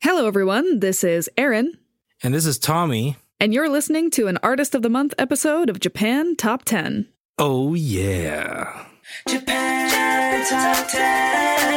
[0.00, 0.80] Hello, everyone.
[0.80, 1.76] This is Aaron,
[2.22, 3.16] And this is Tommy.
[3.40, 7.08] and you're listening to an Artist of the Month episode of Japan Top 10.
[7.38, 8.86] Oh, yeah.
[9.28, 11.76] Japan Top 10.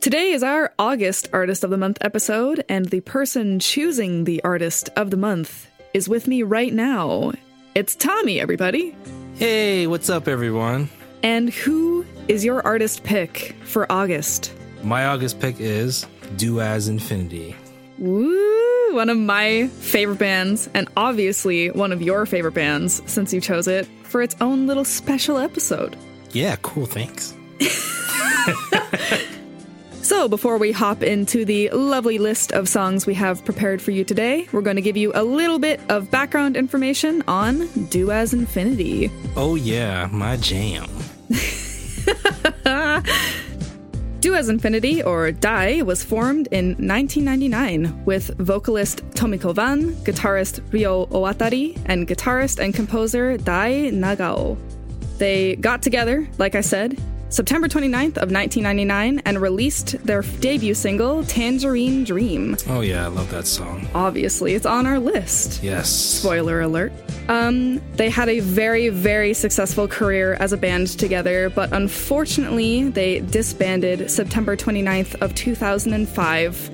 [0.00, 4.88] Today is our August Artist of the Month episode, and the person choosing the Artist
[4.96, 7.32] of the Month is with me right now.
[7.74, 8.96] It's Tommy, everybody.
[9.34, 10.88] Hey, what's up, everyone?
[11.22, 11.97] And who
[12.28, 14.52] is your artist pick for August?
[14.82, 17.56] My August pick is Do As Infinity.
[17.98, 18.94] Woo!
[18.94, 23.66] One of my favorite bands, and obviously one of your favorite bands since you chose
[23.66, 25.96] it for its own little special episode.
[26.32, 27.34] Yeah, cool, thanks.
[30.08, 34.04] So, before we hop into the lovely list of songs we have prepared for you
[34.04, 38.32] today, we're going to give you a little bit of background information on Do As
[38.32, 39.10] Infinity.
[39.36, 40.88] Oh, yeah, my jam.
[44.20, 51.06] Do As Infinity, or DAI, was formed in 1999 with vocalist Tomiko Van, guitarist Ryo
[51.06, 54.56] Owatari, and guitarist and composer Dai Nagao.
[55.18, 56.98] They got together, like I said,
[57.30, 62.56] September 29th of 1999 and released their debut single Tangerine Dream.
[62.68, 63.86] Oh, yeah, I love that song.
[63.94, 65.62] Obviously, it's on our list.
[65.62, 65.90] Yes.
[65.90, 66.90] Spoiler alert.
[67.28, 73.20] Um, they had a very, very successful career as a band together, but unfortunately, they
[73.20, 76.70] disbanded September 29th of 2005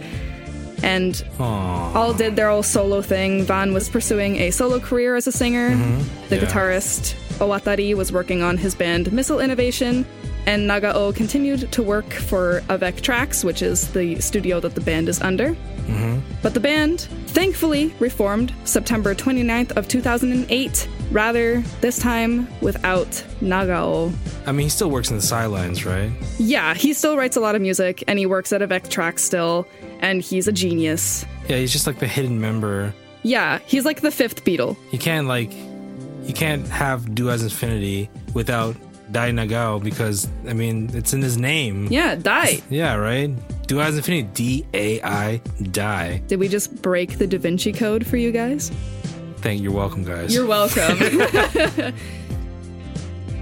[0.85, 1.93] and Aw.
[1.99, 3.43] all did their own solo thing.
[3.43, 5.71] Van was pursuing a solo career as a singer.
[5.71, 6.35] The Mm-hmm.
[6.35, 6.41] Yeah.
[6.43, 10.05] guitarist Owatari was working on his band Missile Innovation,
[10.47, 15.09] and Nagao continued to work for Avex Trax, which is the studio that the band
[15.09, 15.51] is under.
[15.55, 16.21] Mm-hmm.
[16.43, 24.13] But the band thankfully reformed September 29th of 2008, rather this time without Nagao.
[24.47, 26.11] I mean, he still works in the sidelines, right?
[26.39, 29.67] Yeah, he still writes a lot of music and he works at Avex Trax still,
[30.01, 31.25] and he's a genius.
[31.49, 32.95] Yeah, he's just like the hidden member.
[33.23, 34.77] Yeah, he's like the fifth Beatle.
[34.91, 35.53] You can't, like,
[36.25, 38.77] you can't have Do As Infinity without
[39.13, 41.89] Dai Nagao because, I mean, it's in his name.
[41.91, 42.63] Yeah, die.
[42.71, 43.31] Yeah, right?
[43.67, 45.41] Do As Infinity, D A I,
[45.73, 46.19] die.
[46.27, 48.71] Did we just break the Da Vinci Code for you guys?
[49.39, 49.65] Thank you.
[49.65, 50.35] You're welcome, guys.
[50.35, 50.99] You're welcome.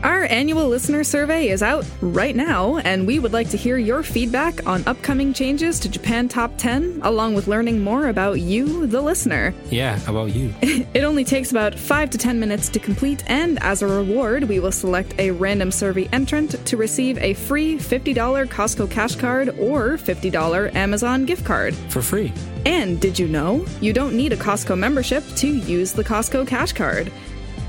[0.02, 4.02] Our annual listener survey is out right now, and we would like to hear your
[4.02, 9.00] feedback on upcoming changes to Japan Top 10, along with learning more about you, the
[9.00, 9.54] listener.
[9.70, 10.52] yeah, about you?
[10.92, 14.58] It only takes about 5 to 10 minutes to complete, and as a reward, we
[14.58, 19.96] will select a random survey entrant to receive a free $50 Costco cash card or
[19.96, 21.74] $50 Amazon gift card.
[21.90, 22.32] For free.
[22.66, 23.64] And did you know?
[23.80, 27.10] You don't need a Costco membership to use the Costco Cash Card.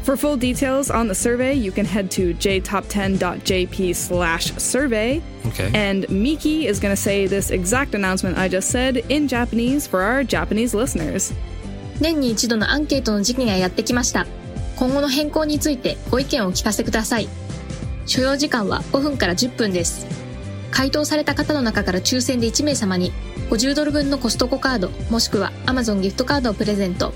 [0.03, 5.21] For full details on the survey, you can head to jtop10.jp slash survey.
[5.47, 5.71] Okay.
[5.73, 10.01] And Miki is going to say this exact announcement I just said in Japanese for
[10.01, 11.33] our Japanese listeners.
[12.01, 14.27] 年に一度のアンケートの時期がやってきました。
[14.75, 17.29] 今後の変更についてご意見をお聞かせください。
[18.05, 20.05] 所要時間は5分から10分です。
[20.69, 23.13] 回答された方の中から抽選で1名様に
[23.51, 27.13] 50ドル分のコストコカードもしくは Amazon ギフトカードをプレゼント。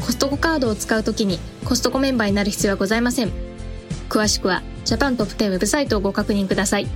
[0.00, 3.32] コストコカードを使うときにコストコメンバーになる必要はございません。
[4.08, 6.86] 詳しくはジャパントップ10ウェブサイトをご確認ください。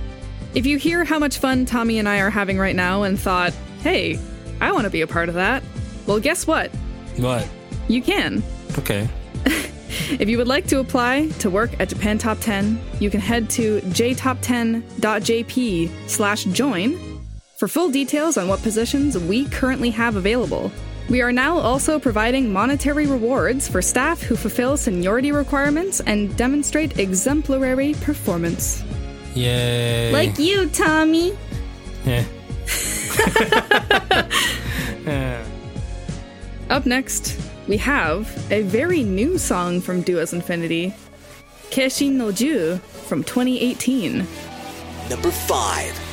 [0.53, 3.53] If you hear how much fun Tommy and I are having right now and thought,
[3.83, 4.17] hey,
[4.59, 5.61] I want to be a part of that,
[6.07, 6.71] well, guess what?
[7.17, 7.47] What?
[7.87, 8.41] You can.
[8.77, 9.07] Okay.
[10.19, 13.47] If you would like to apply to work at Japan Top 10, you can head
[13.51, 17.21] to jtop10.jp slash join
[17.57, 20.71] for full details on what positions we currently have available.
[21.08, 26.98] We are now also providing monetary rewards for staff who fulfill seniority requirements and demonstrate
[26.98, 28.82] exemplary performance.
[29.34, 30.12] Yay.
[30.12, 31.36] Like you, Tommy.
[32.06, 32.24] Yeah.
[36.70, 40.94] Up next, we have a very new song from Do As Infinity,
[41.70, 44.26] Keshin no Ju from 2018.
[45.10, 46.03] Number 5.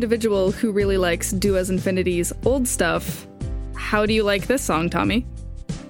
[0.00, 3.26] Individual who really likes Do As Infinity's old stuff,
[3.76, 5.26] how do you like this song, Tommy?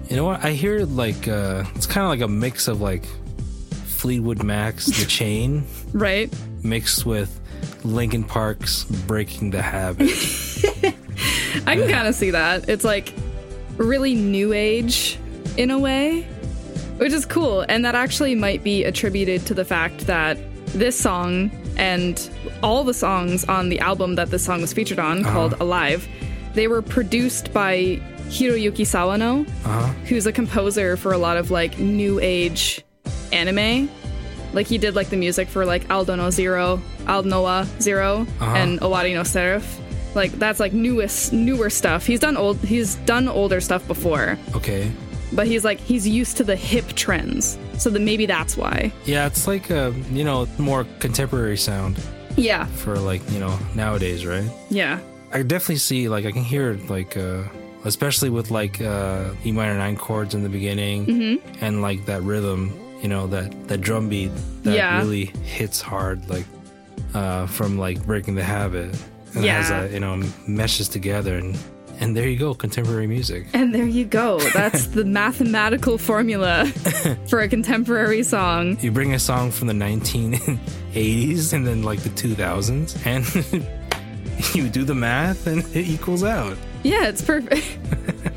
[0.09, 0.43] You know what?
[0.43, 3.05] I hear like uh it's kind of like a mix of like
[3.85, 5.63] Fleetwood Mac's The Chain
[5.93, 6.29] Right?
[6.61, 7.39] mixed with
[7.85, 10.09] Linkin Park's Breaking the Habit.
[11.65, 12.67] I can kind of see that.
[12.67, 13.13] It's like
[13.77, 15.17] really new age
[15.55, 16.23] in a way,
[16.97, 17.61] which is cool.
[17.61, 20.37] And that actually might be attributed to the fact that
[20.73, 22.29] this song and
[22.63, 25.31] all the songs on the album that this song was featured on, uh-huh.
[25.31, 26.07] called Alive,
[26.53, 27.99] they were produced by
[28.29, 29.87] Hiroyuki Sawano, uh-huh.
[30.05, 32.83] who's a composer for a lot of like new age
[33.31, 33.89] anime.
[34.53, 38.55] Like he did like the music for like Aldnoah Zero, Aldnoah 0 uh-huh.
[38.55, 39.79] and Owari no Seraph.
[40.13, 42.05] Like that's like newest newer stuff.
[42.05, 44.91] He's done old he's done older stuff before, Okay.
[45.31, 47.57] but he's like he's used to the hip trends.
[47.77, 48.91] So that maybe that's why.
[49.05, 51.99] Yeah, it's like a, you know, more contemporary sound.
[52.37, 52.65] Yeah.
[52.65, 54.49] for like you know nowadays, right?
[54.69, 54.99] Yeah.
[55.33, 57.43] I definitely see like I can hear like uh
[57.85, 61.63] especially with like uh E minor nine chords in the beginning Mm-hmm.
[61.63, 62.71] and like that rhythm,
[63.01, 64.31] you know, that that drum beat
[64.63, 64.99] that Yeah.
[64.99, 66.45] really hits hard like
[67.13, 68.89] uh from like breaking the habit.
[69.35, 69.83] And it has Yeah.
[69.83, 71.57] a, you know meshes together and
[72.01, 73.45] and there you go, contemporary music.
[73.53, 74.39] And there you go.
[74.39, 76.65] That's the mathematical formula
[77.27, 78.77] for a contemporary song.
[78.81, 84.83] You bring a song from the 1980s and then like the 2000s and you do
[84.83, 86.57] the math and it equals out.
[86.81, 87.77] Yeah, it's perfect.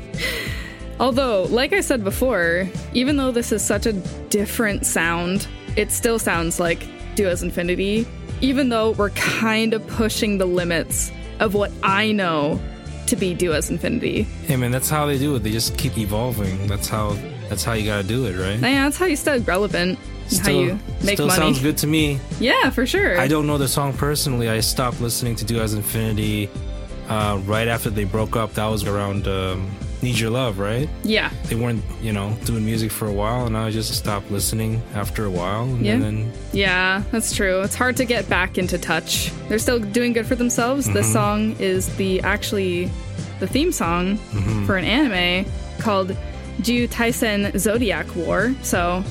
[0.99, 3.93] Although, like I said before, even though this is such a
[4.29, 8.07] different sound, it still sounds like Do As Infinity,
[8.41, 12.61] even though we're kind of pushing the limits of what I know
[13.07, 14.23] to be Do As Infinity.
[14.45, 15.39] Hey man, that's how they do it.
[15.39, 16.67] They just keep evolving.
[16.67, 17.17] That's how
[17.49, 18.59] that's how you gotta do it, right?
[18.59, 19.99] Yeah, that's how you stay relevant.
[20.31, 21.39] and how you make still money.
[21.39, 22.19] sounds good to me.
[22.39, 23.19] Yeah, for sure.
[23.19, 24.49] I don't know the song personally.
[24.49, 26.49] I stopped listening to Do As Infinity
[27.07, 28.53] uh, right after they broke up.
[28.55, 29.69] That was around um,
[30.01, 30.89] Need Your Love, right?
[31.03, 31.31] Yeah.
[31.45, 35.25] They weren't, you know, doing music for a while, and I just stopped listening after
[35.25, 35.63] a while.
[35.63, 35.97] And Yeah.
[35.97, 37.61] then Yeah, that's true.
[37.61, 39.31] It's hard to get back into touch.
[39.49, 40.85] They're still doing good for themselves.
[40.87, 41.13] This mm-hmm.
[41.13, 42.91] song is the actually
[43.39, 44.65] the theme song mm-hmm.
[44.65, 45.45] for an anime
[45.79, 46.15] called
[46.61, 48.53] Ju Taisen Zodiac War.
[48.61, 49.03] So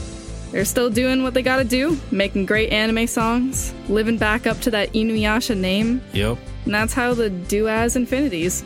[0.51, 4.71] they're still doing what they gotta do, making great anime songs, living back up to
[4.71, 6.39] that Inuyasha name, Yep.
[6.65, 8.65] and that's how the do as infinities.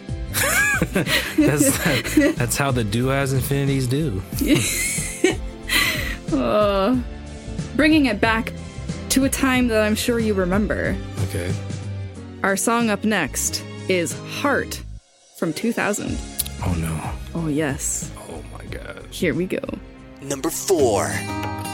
[1.39, 4.23] That's that's how the Do As Infinities do.
[6.33, 7.03] oh.
[7.77, 8.53] Bringing it back
[9.11, 10.97] to a time that I'm sure you remember.
[11.25, 11.53] Okay.
[12.43, 14.83] Our song up next is Heart
[15.39, 16.17] from 2000.
[16.65, 17.11] Oh no.
[17.35, 18.11] Oh, yes.
[18.17, 19.07] Oh my god.
[19.11, 19.63] Here we go.
[20.23, 21.68] Number 4.「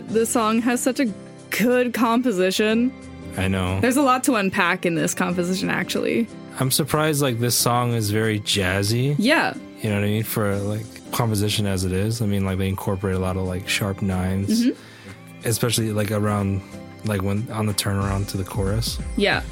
[0.00, 1.06] God, this song has such a
[1.50, 2.92] good composition.
[3.36, 3.80] I know.
[3.80, 6.28] There's a lot to unpack in this composition, actually.
[6.60, 9.16] I'm surprised like this song is very jazzy.
[9.18, 10.22] Yeah, You know what I mean?
[10.22, 12.22] For like composition as it is.
[12.22, 15.46] I mean like they incorporate a lot of like sharp 9s mm-hmm.
[15.48, 16.62] Especially like around
[17.04, 18.98] like when on the turnaround to the chorus.
[19.16, 19.42] yeah.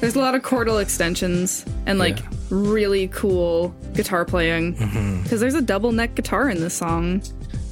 [0.00, 2.28] There's a lot of chordal extensions and like Yeah.
[2.50, 4.76] really cool guitar playing.
[4.76, 5.22] Mm-hmm.
[5.24, 7.20] Because there's a double neck guitar in this song.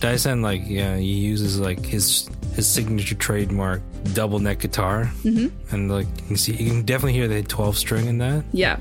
[0.06, 3.82] Dyson like yeah, he uses like his his signature trademark
[4.14, 5.10] double neck guitar.
[5.24, 5.74] Mm-hmm.
[5.74, 8.44] And like you can see you can definitely hear the 12 string in that.
[8.52, 8.78] Yeah,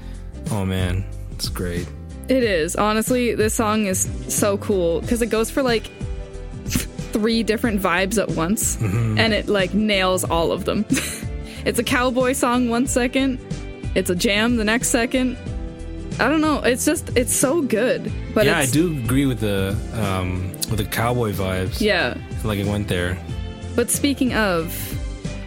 [0.51, 1.88] Oh man, it's great.
[2.27, 2.75] it is.
[2.75, 5.88] Honestly, this song is so cool because it goes for like
[6.65, 10.86] three different vibes at once and it like nails all of them.
[11.65, 13.39] it's a cowboy song one second,
[13.96, 15.38] it's a jam the next second.
[16.20, 16.62] I don't know.
[16.64, 18.12] It's just it's so good.
[18.34, 21.82] But yeah, I do agree with the um with the cowboy vibes.
[21.82, 22.18] Yeah.
[22.44, 23.18] Like it went there.
[23.76, 24.74] But speaking of,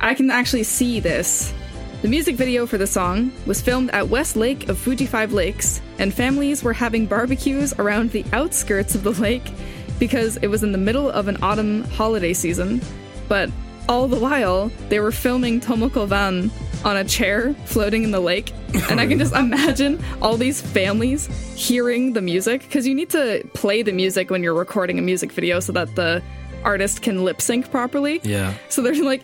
[0.01, 1.55] I can actually see this.
[2.03, 5.81] The music video for the song was filmed at West Lake of Fuji Five Lakes,
[5.99, 9.51] and families were having barbecues around the outskirts of the lake
[9.99, 12.81] because it was in the middle of an autumn holiday season.
[13.27, 13.51] But
[13.89, 16.51] all the while, they were filming Tomiko Van
[16.85, 18.52] on a chair floating in the lake.
[18.90, 23.49] And I can just imagine all these families hearing the music because you need to
[23.54, 26.23] play the music when you're recording a music video so that the
[26.64, 28.21] artist can lip sync properly.
[28.25, 28.54] Yeah.
[28.69, 29.23] So they're like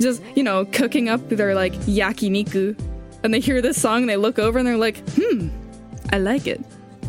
[0.00, 2.78] just, you know, cooking up their like yakiniku
[3.22, 5.48] and they hear this song and they look over and they're like, hmm,
[6.12, 6.64] I like it.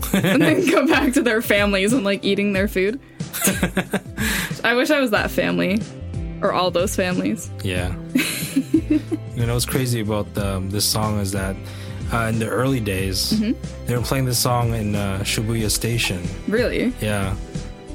[0.14, 3.00] and then go back to their families and like eating their food.
[4.64, 5.82] I wish I was that family
[6.42, 7.50] or all those families.
[7.64, 7.96] Yeah.
[8.90, 11.56] You know what's crazy about um, this song is that
[12.14, 13.86] uh, in the early days, Mm-hmm.
[13.86, 16.24] they were playing this song in uh, Shibuya Station.
[16.48, 16.94] Really?
[17.02, 17.36] Yeah.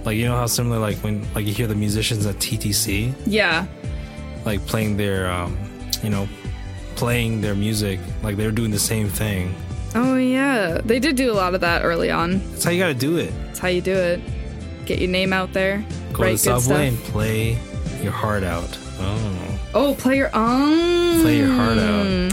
[0.05, 3.67] Like you know how similar like when like you hear the musicians at TTC Yeah.
[4.45, 5.57] like playing their um,
[6.03, 6.29] you know
[6.97, 9.55] playing their music like they were doing the same thing.
[9.95, 10.81] Oh yeah.
[10.85, 12.39] They did do a lot of that early on.
[12.51, 13.33] That's how you got to do it.
[13.47, 14.21] That's how you do it.
[14.87, 15.85] Get your name out there.
[16.13, 16.79] Go to the subway stuff.
[16.81, 17.59] and play
[18.03, 18.77] your heart out.
[18.99, 19.42] Oh.
[19.75, 21.21] Oh, play your own.
[21.23, 22.33] Play your heart out.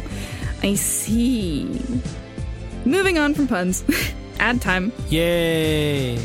[0.62, 1.82] I see.
[2.86, 3.84] Moving on from puns.
[4.40, 4.92] Ad time.
[5.10, 6.24] Yay!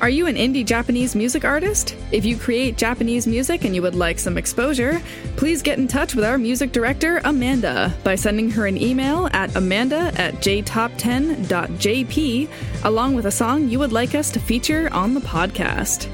[0.00, 1.94] Are you an indie Japanese music artist?
[2.10, 5.00] If you create Japanese music and you would like some exposure,
[5.36, 9.54] please get in touch with our music director, Amanda, by sending her an email at
[9.54, 12.48] amanda at jtop10.jp
[12.82, 16.08] along with a song you would like us to feature on the podcast.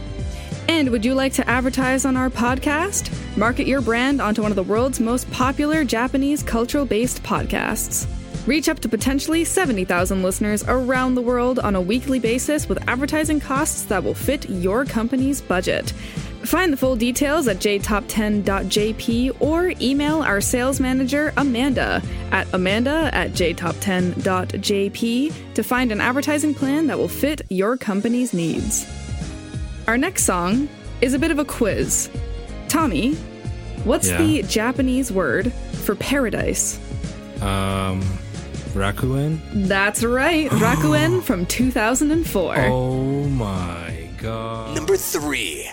[0.68, 3.11] And would you like to advertise on our podcast?
[3.38, 8.07] Market your brand onto one of the world's most popular Japanese cultural based podcasts.
[8.46, 13.40] Reach up to potentially 70,000 listeners around the world on a weekly basis with advertising
[13.40, 15.90] costs that will fit your company's budget.
[16.44, 22.00] Find the full details at jtop10.jp or email our sales manager, Amanda,
[22.31, 28.87] at amanda at jtop10.jp to find an advertising plan that will fit your company's needs.
[29.88, 30.68] Our next song
[31.01, 32.11] is a bit of a quiz.
[32.68, 33.14] Tommy,
[33.85, 34.18] what's Yeah.
[34.18, 35.51] the Japanese word
[35.83, 36.79] for paradise?
[37.40, 38.03] Um,
[38.74, 39.38] Rakuen.
[39.66, 42.57] That's right, Rakuen from 2004.
[42.68, 44.74] Oh my god.
[44.77, 45.70] Number three.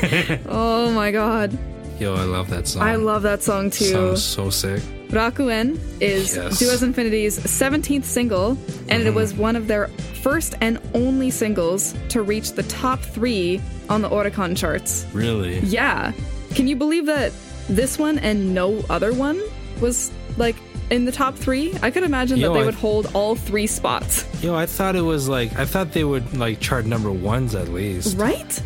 [0.48, 1.56] oh my god.
[1.98, 2.82] Yo, I love that song.
[2.82, 3.84] I love that song too.
[3.84, 4.82] Sounds so sick.
[5.08, 6.58] Rakuen is yes.
[6.58, 9.08] Do As Infinity's 17th single, and mm-hmm.
[9.08, 9.88] it was one of their
[10.22, 15.04] first and only singles to reach the top three on the Oricon charts.
[15.12, 15.58] Really?
[15.60, 16.12] Yeah.
[16.54, 17.32] Can you believe that
[17.68, 19.40] this one and no other one
[19.80, 20.56] was like
[20.90, 21.74] in the top three?
[21.82, 24.26] I could imagine that they I- would hold all three spots.
[24.42, 27.68] Yo, I thought it was like I thought they would like chart number ones at
[27.68, 28.16] least.
[28.18, 28.62] Right?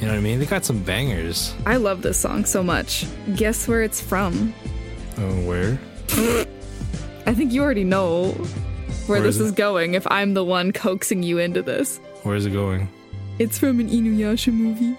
[0.00, 0.38] You know what I mean?
[0.38, 1.54] They got some bangers.
[1.64, 3.06] I love this song so much.
[3.34, 4.52] Guess where it's from?
[5.18, 5.78] Oh, where?
[7.26, 8.32] I think you already know
[9.06, 11.98] where, Where this is is going if I'm the one coaxing you into this.
[12.24, 12.88] Where is it going?
[13.38, 14.96] It's from an Inuyasha movie.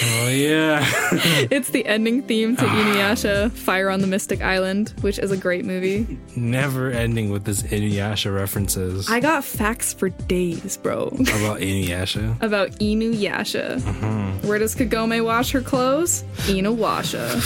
[0.00, 0.84] Oh yeah.
[1.50, 5.64] It's the ending theme to Inuyasha Fire on the Mystic Island, which is a great
[5.64, 6.18] movie.
[6.36, 12.40] Never ending with this Inuyasha references I got facts for days, bro, about Inuyasha.
[12.42, 13.80] about Inuyasha.
[13.80, 14.46] Mm-hmm.
[14.46, 16.22] Where does Kagome wash her clothes?
[16.46, 17.38] Inuyasha.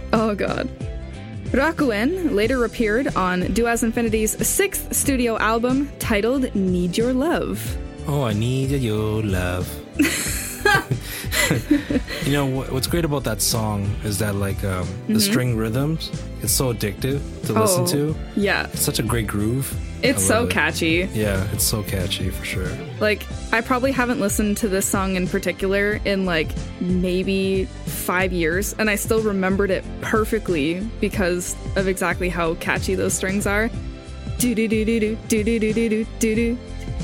[0.12, 0.68] oh god.
[1.52, 7.58] Rakuen later appeared on Do As Infinity's sixth studio album titled Need Your Love.
[8.12, 9.68] Oh, I need your love.
[12.26, 16.10] you know what's great about that song is that like um, the string rhythms.
[16.42, 18.10] It's so addictive to listen Mm-hmm.
[18.10, 18.40] Oh, to.
[18.40, 19.72] Yeah, It's such a great groove.
[20.02, 20.50] it's so it.
[20.50, 21.08] catchy.
[21.12, 22.68] Yeah, it's so catchy for sure.
[22.98, 26.48] Like, I probably haven't listened to this song in particular in like
[26.80, 33.14] maybe five years, and I still remembered it perfectly because of exactly how catchy those
[33.14, 33.70] strings are.
[34.38, 36.58] Do do do do do do do do do do do.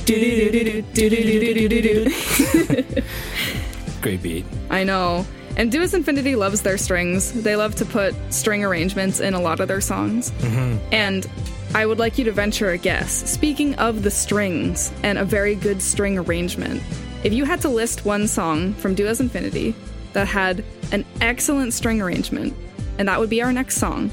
[4.02, 4.44] Great beat.
[4.70, 5.26] I know.
[5.56, 7.32] And Do As Infinity loves their strings.
[7.32, 10.30] They love to put string arrangements in a lot of their songs.
[10.32, 10.78] Mm-hmm.
[10.92, 11.26] And
[11.74, 13.30] I would like you to venture a guess.
[13.30, 16.82] Speaking of the strings and a very good string arrangement,
[17.24, 19.74] if you had to list one song from Do As Infinity
[20.12, 22.54] that had an excellent string arrangement,
[22.98, 24.10] and that would be our next song,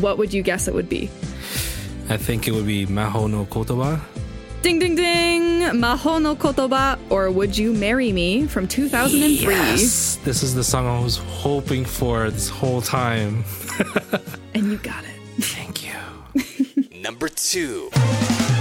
[0.00, 1.10] what would you guess it would be?
[2.08, 4.00] I think it would be Maho no Kotoba.
[4.64, 5.60] Ding ding ding!
[5.78, 9.52] Maho no Kotoba or Would You Marry Me from 2003.
[9.52, 13.44] Yes, this is the song I was hoping for this whole time.
[14.54, 15.44] And you got it.
[15.44, 16.98] Thank you.
[16.98, 18.53] Number two.「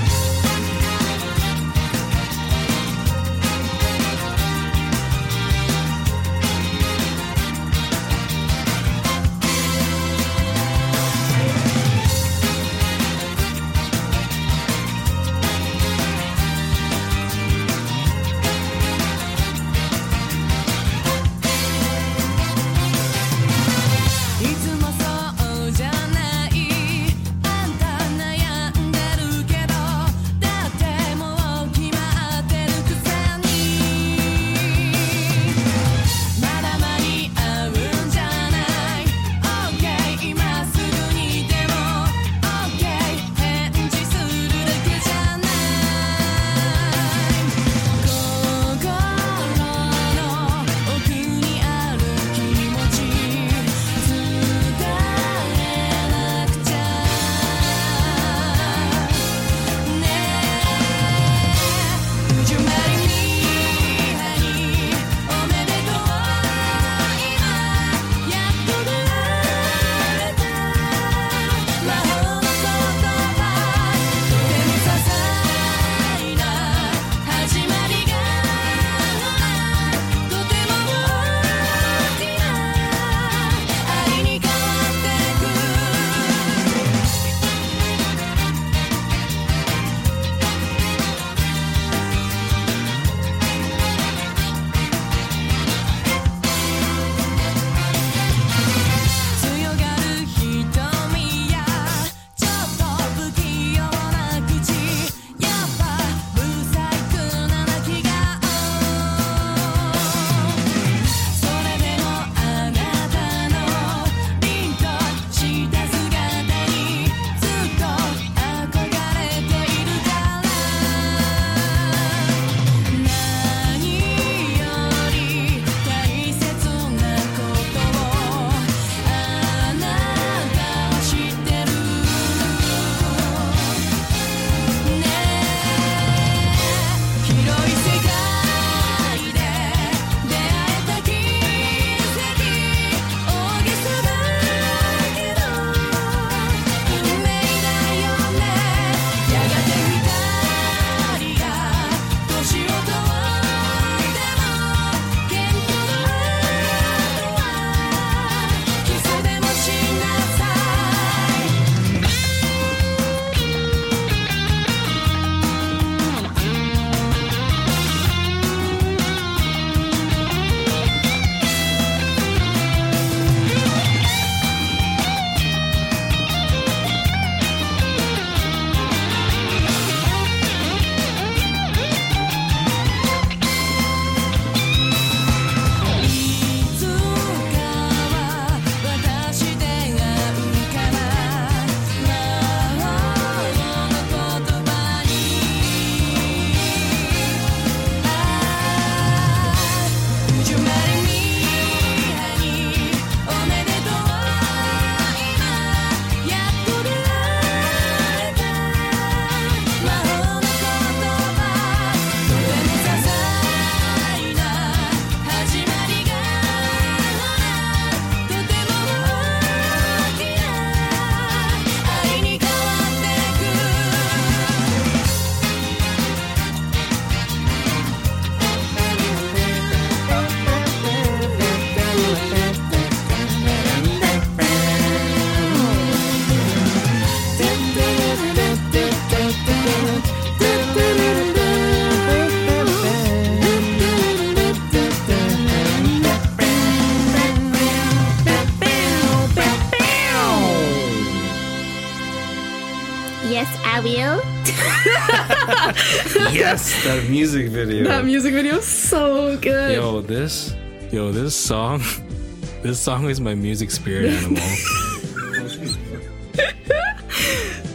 [256.54, 257.84] yes, that music video.
[257.86, 259.76] That music video is so good.
[259.76, 260.56] Yo, this,
[260.92, 261.82] yo, this song,
[262.62, 264.44] this song is my music spirit animal.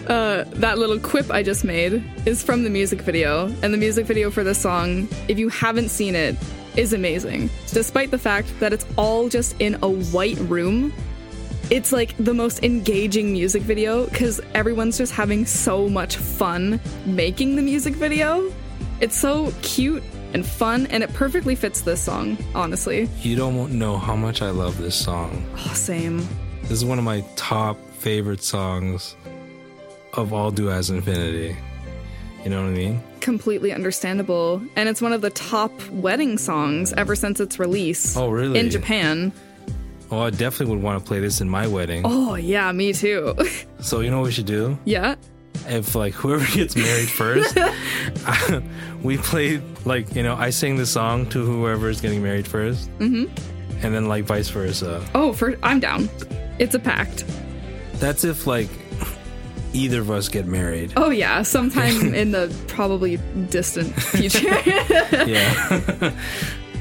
[0.08, 4.06] Uh, that little quip I just made is from the music video, and the music
[4.06, 6.34] video for this song, if you haven't seen it,
[6.76, 7.50] is amazing.
[7.72, 10.94] Despite the fact that it's all just in a white room,
[11.70, 17.56] it's like the most engaging music video because everyone's just having so much fun making
[17.56, 18.50] the music video.
[19.00, 20.02] It's so cute
[20.34, 23.08] and fun, and it perfectly fits this song, honestly.
[23.20, 25.44] you don't know how much I love this song.
[25.56, 26.18] Oh, same.
[26.62, 29.16] This is one of my top favorite songs
[30.14, 31.56] of all Do As Infinity.
[32.44, 33.02] You know what I mean?
[33.20, 34.62] completely understandable.
[34.74, 38.16] And it's one of the top wedding songs ever since its release.
[38.16, 38.58] Oh, really?
[38.58, 39.32] In Japan.
[40.10, 42.02] Oh, I definitely would want to play this in my wedding.
[42.06, 43.34] Oh, yeah, me too.
[43.80, 44.78] So you know what we should do?
[44.86, 45.14] yeah.
[45.66, 47.56] If like whoever gets married first,
[49.02, 52.88] we play like you know I sing the song to whoever is getting married 1st
[52.98, 53.84] mm-hmm.
[53.84, 55.04] and then like vice versa.
[55.14, 56.08] Oh, for I'm down.
[56.58, 57.24] It's a pact.
[57.94, 58.68] That's if like
[59.72, 60.92] either of us get married.
[60.96, 63.18] Oh yeah, sometime in the probably
[63.50, 64.48] distant future.
[65.26, 66.12] Yeah.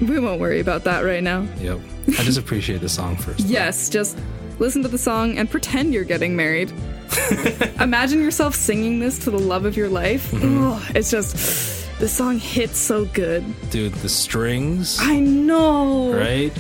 [0.02, 1.46] we won't worry about that right now.
[1.60, 1.80] yep.
[2.08, 3.42] I just appreciate the song first.
[3.42, 4.18] Yes, just
[4.60, 6.72] listen to the song and pretend you're getting married.
[7.80, 10.30] Imagine yourself singing this to the love of your life.
[10.34, 13.44] Oh, it's just the song hits so good.
[13.70, 16.14] Dude, the strings, I know.
[16.14, 16.52] right?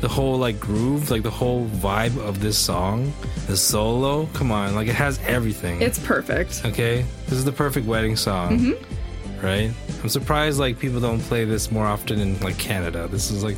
[0.00, 3.12] The whole like groove, like the whole vibe of this song,
[3.46, 5.80] the solo, come on, like it has everything.
[5.80, 6.62] It's perfect.
[6.66, 7.04] okay.
[7.24, 8.58] This is the perfect wedding song.
[8.58, 9.44] Mm-hmm.
[9.44, 9.70] Right?
[10.02, 13.08] I'm surprised like people don't play this more often in like Canada.
[13.08, 13.56] This is like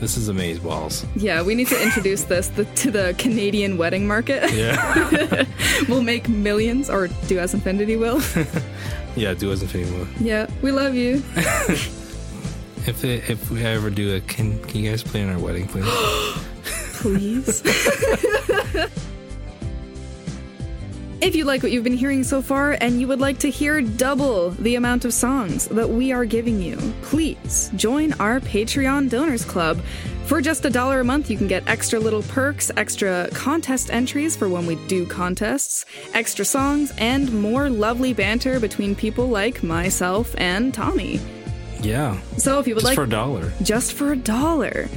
[0.00, 1.04] this is amaze balls.
[1.16, 4.52] Yeah, we need to introduce this the, to the Canadian wedding market.
[4.52, 5.44] Yeah.
[5.88, 8.20] we'll make millions, or do as Infinity will.
[9.16, 9.92] yeah, do as infinity.
[9.92, 10.06] Will.
[10.20, 11.22] Yeah, we love you.
[12.86, 15.66] If it, if we ever do it, can can you guys play in our wedding,
[17.02, 17.62] please?
[17.62, 17.62] Please.
[21.20, 23.80] If you like what you've been hearing so far and you would like to hear
[23.80, 29.44] double the amount of songs that we are giving you, please join our Patreon Donors
[29.44, 29.80] Club.
[30.26, 34.36] For just a dollar a month, you can get extra little perks, extra contest entries
[34.36, 40.34] for when we do contests, extra songs, and more lovely banter between people like myself
[40.36, 41.18] and Tommy.
[41.80, 42.20] yeah.
[42.36, 43.52] So if you would Just like Just for a dollar.
[43.62, 44.88] just for a dollar.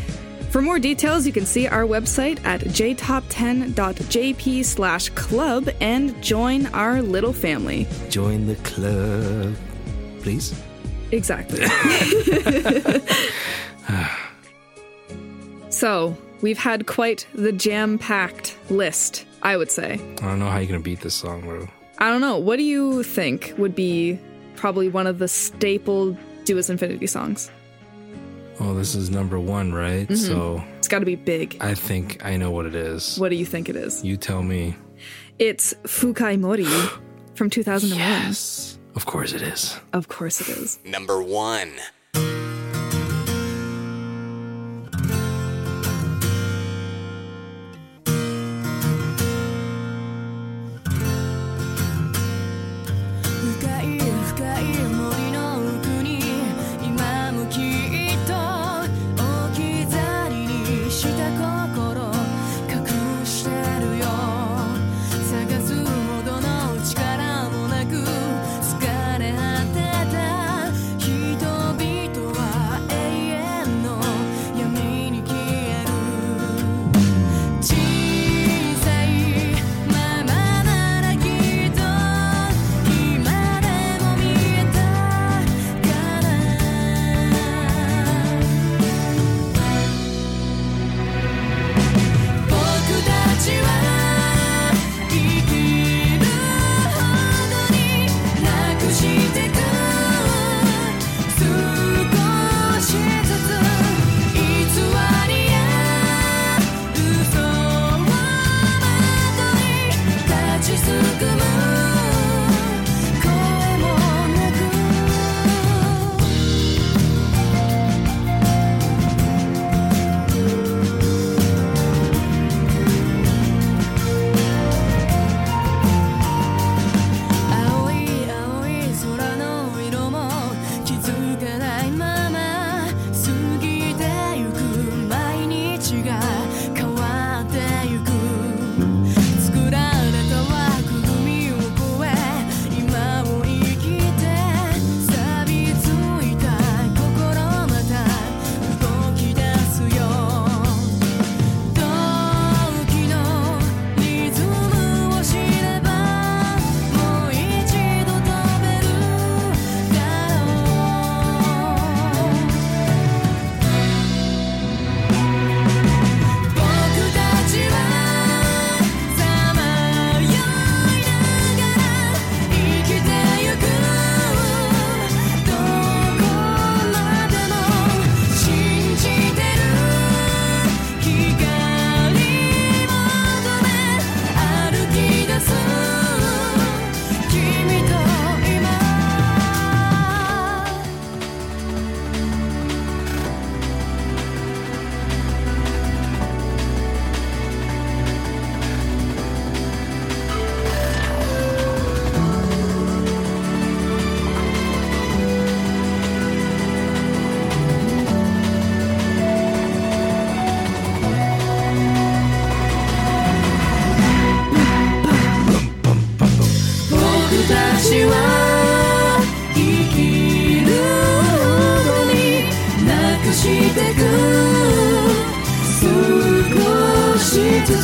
[0.49, 7.03] For more details, you can see our website at jtop10.jp slash club and join our
[7.03, 7.85] little family.
[8.09, 9.55] Join the club,
[10.21, 10.59] please.
[11.11, 11.59] Exactly.
[15.69, 19.93] so, we've had quite the jam packed list, I would say.
[19.93, 21.67] I don't know how you're gonna beat this song, bro.
[21.99, 22.39] I don't know.
[22.39, 24.19] What do you think would be
[24.55, 27.51] probably one of the staple Do As Infinity songs?
[28.61, 30.07] Oh, this is number one, right?
[30.07, 30.15] Mm-hmm.
[30.15, 31.57] So It's got to be big.
[31.61, 33.17] I think I know what it is.
[33.17, 34.03] What do you think it is?
[34.03, 34.75] You tell me.
[35.37, 36.65] It's Fukai Mori
[37.35, 37.97] from 2001.
[37.97, 38.77] Yes.
[38.95, 39.79] Of course it is.
[39.93, 40.79] Of course it is.
[40.83, 41.71] Number one.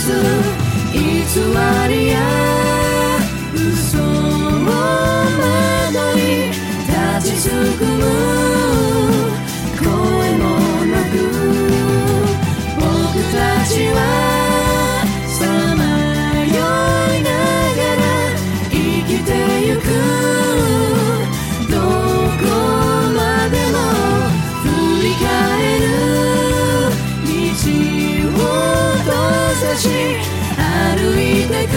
[0.05, 0.11] つ
[0.93, 0.99] 偽
[1.89, 2.19] りや
[3.55, 4.05] 嘘を
[4.63, 6.21] 惑い
[6.85, 8.34] 立ちすくむ
[29.76, 31.74] し歩いてく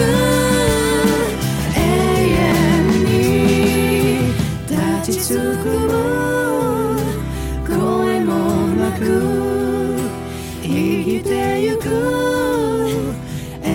[1.76, 1.78] 永
[2.30, 3.12] 遠に
[4.68, 5.92] 立ちすくむ
[7.66, 8.32] 声も
[8.76, 9.00] なく
[10.62, 10.68] 生
[11.04, 11.88] きてゆく
[13.62, 13.68] 永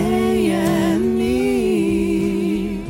[0.44, 2.80] 遠に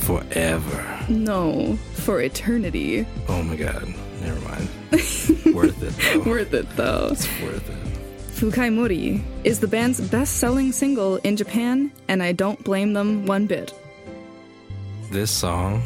[0.00, 0.82] Forever.
[1.08, 3.06] No, for eternity.
[3.28, 3.92] Oh my god.
[4.22, 4.68] Never mind.
[5.54, 6.30] worth it though.
[6.30, 7.08] Worth it though.
[7.12, 7.79] It's worth it.
[8.41, 13.27] Fukai Mori is the band's best selling single in Japan, and I don't blame them
[13.27, 13.71] one bit.
[15.11, 15.83] This song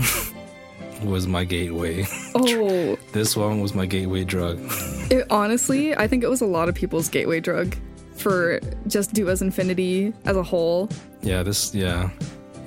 [1.03, 2.05] was my gateway.
[2.33, 4.57] Oh, This song was my gateway drug.
[5.11, 7.75] it, honestly, I think it was a lot of people's gateway drug
[8.15, 10.89] for just Do As Infinity as a whole.
[11.23, 12.09] Yeah, this yeah.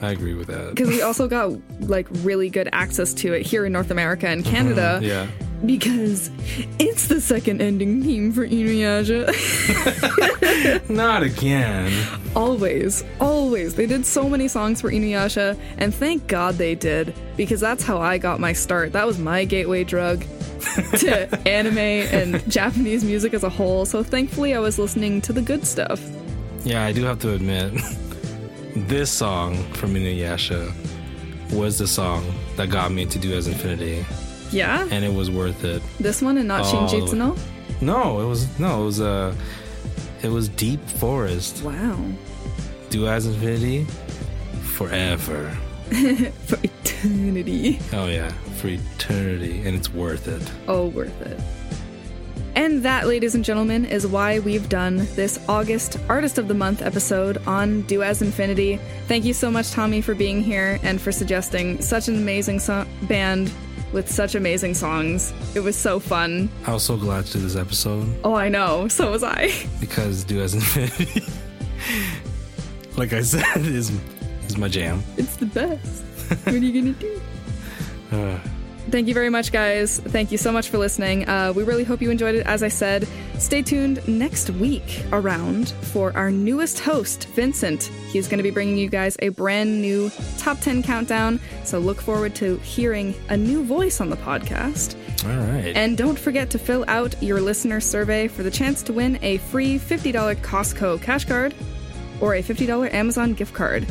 [0.03, 0.75] I agree with that.
[0.75, 4.45] Because we also got like really good access to it here in North America and
[4.45, 4.55] mm-hmm.
[4.55, 5.01] Canada.
[5.03, 5.27] Yeah.
[5.67, 6.31] Because
[6.79, 9.29] it's the second ending theme for Inuyasha.
[10.91, 11.93] Not again.
[12.37, 13.75] always, always.
[13.75, 17.99] They did so many songs for Inuyasha, and thank God they did, because that's how
[17.99, 18.93] I got my start.
[18.93, 20.21] That was my gateway drug
[20.99, 23.85] to anime and Japanese music as a whole.
[23.85, 26.01] So thankfully, I was listening to the good stuff.
[26.65, 27.73] Yeah, I do have to admit,
[28.77, 30.73] this song from Inuyasha
[31.53, 32.25] was the song
[32.57, 34.05] that got me to do as Infinity,
[34.53, 34.87] Yeah?
[34.91, 35.83] and it was worth it.
[35.99, 36.87] This one and not Oh.
[36.89, 37.37] Shinjitsu no?
[37.81, 39.35] No, it was no, it was uh,
[40.23, 41.63] it was Deep Forest.
[41.63, 41.99] Wow.
[42.91, 43.85] Do as Infinity,
[44.63, 45.57] forever.
[46.47, 47.79] For eternity.
[47.93, 50.43] Oh yeah, for eternity, and it's worth it.
[50.67, 51.39] Oh, worth it.
[52.55, 56.83] And that, ladies and gentlemen, is why we've done this August Artist of the Month
[56.83, 58.81] episode on Do As Infinity.
[59.07, 62.87] Thank you so much, Tommy, for being here and for suggesting such an amazing so-
[63.03, 63.51] band
[63.93, 65.33] with such amazing songs.
[65.55, 66.49] It was so fun.
[66.67, 68.89] I was so glad to do this episode Oh, I know.
[68.99, 69.51] So was I.
[69.81, 71.23] because Do as Infinity,
[72.97, 73.91] like I said, is
[74.47, 75.03] is my jam.
[75.17, 76.03] It's the best.
[76.45, 77.21] What are you gonna do?
[78.13, 78.39] Uh,
[78.91, 80.01] Thank you very much, guys.
[80.01, 81.29] Thank you so much for listening.
[81.29, 82.47] Uh, we really hope you enjoyed it.
[82.47, 83.07] As I said,
[83.39, 87.85] stay tuned next week around for our newest host, Vincent.
[88.11, 91.41] He's going to be bringing you guys a brand new top 10 countdown.
[91.65, 94.97] So look forward to hearing a new voice on the podcast.
[95.25, 95.77] all right.
[95.77, 99.39] And don't forget to fill out your listener survey for the chance to win a
[99.39, 101.55] free $50 Costco cash card
[102.21, 103.87] or a $50 Amazon gift card.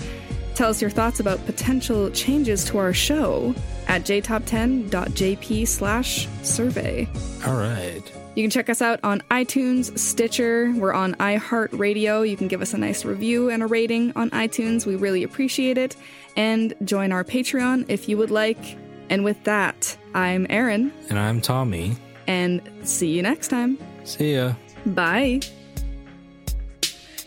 [0.55, 3.53] Tell us your thoughts about potential changes to our show
[3.87, 7.07] at jtop10.jp slash survey.
[7.45, 8.01] all right.
[8.38, 10.71] You can check us out on iTunes, Stitcher.
[10.75, 12.29] We're on iHeartRadio.
[12.29, 14.85] You can give us a nice review and a rating on iTunes.
[14.85, 15.95] We really appreciate it.
[16.35, 18.77] And join our Patreon if you would like.
[19.09, 21.95] And with that, I'm Erin, And I'm Tommy.
[22.27, 23.79] and see you next time.
[24.03, 24.53] See ya.
[24.85, 25.39] Bye.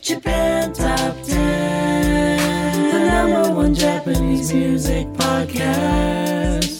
[0.01, 6.80] Japan Top 10, the number one Japanese music podcast.